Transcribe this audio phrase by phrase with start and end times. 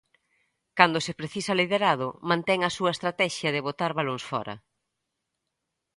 [0.77, 4.55] Cando se precisa liderado, mantén a súa estratexia de botar balóns fóra.